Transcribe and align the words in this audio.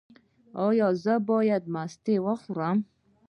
ایا 0.65 0.87
زه 1.03 1.13
باید 1.29 1.63
مستې 1.73 2.15
وخورم؟ 2.25 2.77